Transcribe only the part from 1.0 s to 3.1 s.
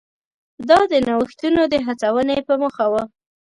نوښتونو د هڅونې په موخه و.